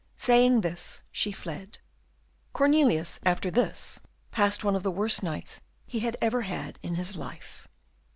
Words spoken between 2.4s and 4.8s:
Cornelius, after this, passed one